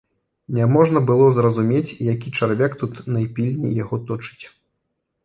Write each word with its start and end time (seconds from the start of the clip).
Няможна 0.59 0.99
было 1.09 1.27
зразумець, 1.35 1.95
які 2.07 2.33
чарвяк 2.39 2.79
тут 2.85 2.93
найпільней 3.19 3.77
яго 3.83 4.01
точыць. 4.09 4.41